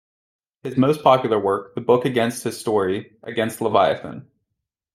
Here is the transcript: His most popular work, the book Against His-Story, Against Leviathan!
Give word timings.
His 0.63 0.77
most 0.77 1.03
popular 1.03 1.37
work, 1.37 1.75
the 1.75 1.81
book 1.81 2.05
Against 2.05 2.43
His-Story, 2.43 3.17
Against 3.21 3.61
Leviathan! 3.61 4.25